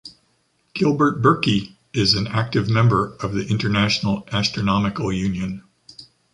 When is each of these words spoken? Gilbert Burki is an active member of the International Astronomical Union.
Gilbert 0.73 1.21
Burki 1.21 1.75
is 1.93 2.15
an 2.15 2.25
active 2.25 2.67
member 2.67 3.15
of 3.19 3.33
the 3.33 3.45
International 3.45 4.27
Astronomical 4.31 5.11
Union. 5.13 5.63